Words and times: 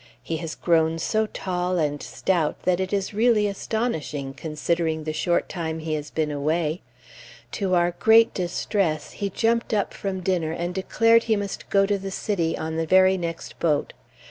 He 0.23 0.37
has 0.37 0.55
grown 0.55 0.97
so 0.97 1.27
tall, 1.27 1.77
and 1.77 2.01
stout, 2.01 2.63
that 2.63 2.79
it 2.79 2.91
is 2.91 3.13
really 3.13 3.45
astonishing, 3.45 4.33
considering 4.33 5.03
the 5.03 5.13
short 5.13 5.47
time 5.47 5.77
he 5.77 5.93
has 5.93 6.09
been 6.09 6.31
away.... 6.31 6.81
To 7.51 7.75
our 7.75 7.91
great 7.99 8.33
distress, 8.33 9.11
he 9.11 9.29
jumped 9.29 9.75
up 9.75 9.93
from 9.93 10.21
dinner, 10.21 10.53
and 10.53 10.73
declared 10.73 11.25
he 11.25 11.35
must 11.35 11.69
go 11.69 11.85
to 11.85 11.99
the 11.99 12.09
city 12.09 12.57
on 12.57 12.77
the 12.77 12.87
very 12.87 13.15
next 13.15 13.59
boat. 13.59 13.93